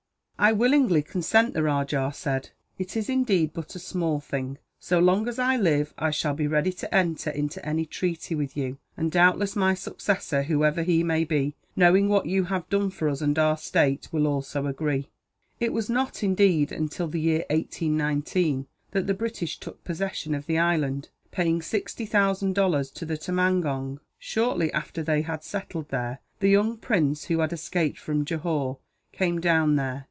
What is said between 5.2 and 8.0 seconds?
as I live, I shall be ready to enter into any